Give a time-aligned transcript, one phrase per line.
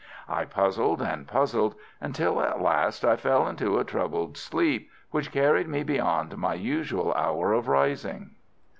[0.27, 5.67] I puzzled and puzzled until at last I fell into a troubled sleep, which carried
[5.67, 8.31] me beyond my usual hour of rising.